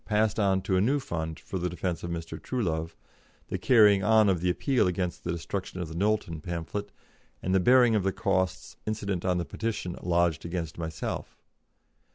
passed 0.05 0.39
on 0.39 0.63
to 0.63 0.75
a 0.75 0.81
new 0.81 0.99
fund 0.99 1.39
for 1.39 1.59
the 1.59 1.69
defence 1.69 2.01
of 2.03 2.09
Mr. 2.09 2.41
Truelove, 2.41 2.95
the 3.49 3.59
carrying 3.59 4.03
on 4.03 4.29
of 4.29 4.41
the 4.41 4.49
appeal 4.49 4.87
against 4.87 5.23
the 5.23 5.31
destruction 5.31 5.79
of 5.79 5.89
the 5.89 5.95
Knowlton 5.95 6.41
pamphlet, 6.41 6.91
and 7.43 7.53
the 7.53 7.59
bearing 7.59 7.93
of 7.93 8.01
the 8.01 8.11
costs 8.11 8.77
incident 8.87 9.23
on 9.23 9.37
the 9.37 9.45
petition 9.45 9.95
lodged 10.01 10.43
against 10.43 10.79
myself. 10.79 11.37